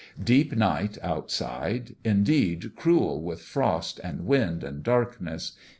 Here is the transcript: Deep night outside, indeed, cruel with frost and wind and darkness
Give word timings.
Deep 0.23 0.55
night 0.55 0.97
outside, 1.03 1.95
indeed, 2.03 2.75
cruel 2.75 3.21
with 3.21 3.39
frost 3.43 3.99
and 4.03 4.25
wind 4.25 4.63
and 4.63 4.81
darkness 4.81 5.51